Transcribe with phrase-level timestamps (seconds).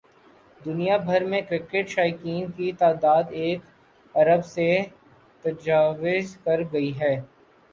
[0.61, 3.61] دنیا بھر میں کرکٹ شائقین کی تعداد ایک
[4.15, 4.67] ارب سے
[5.43, 6.91] تجاوز کر گئی